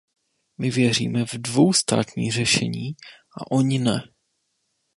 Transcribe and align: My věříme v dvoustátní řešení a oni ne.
My 0.57 0.69
věříme 0.71 1.25
v 1.25 1.33
dvoustátní 1.33 2.31
řešení 2.31 2.95
a 3.41 3.51
oni 3.51 3.79
ne. 3.79 4.01